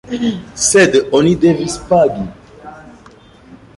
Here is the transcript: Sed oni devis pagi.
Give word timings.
Sed 0.67 0.97
oni 1.19 1.33
devis 1.43 1.75
pagi. 1.91 2.25